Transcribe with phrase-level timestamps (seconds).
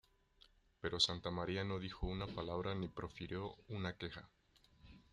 [0.79, 4.27] Pero Santamaría no dijo una palabra ni profirió una queja.